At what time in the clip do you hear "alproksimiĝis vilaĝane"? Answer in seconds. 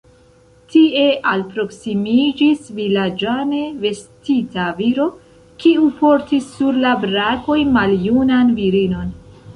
1.31-3.61